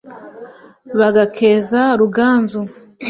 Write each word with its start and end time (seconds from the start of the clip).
Bagakeza 0.99 1.81
Ruganzu 1.99 2.61